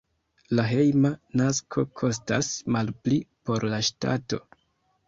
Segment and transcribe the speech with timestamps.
[0.59, 4.43] La hejma nasko kostas malpli por la ŝtato.